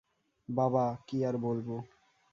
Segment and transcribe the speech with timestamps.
[0.49, 1.67] বাবা, কী আর বলব।